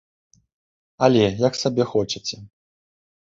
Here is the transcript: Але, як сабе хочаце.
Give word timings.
Але, 1.07 1.21
як 1.47 1.53
сабе 1.63 1.83
хочаце. 1.91 2.41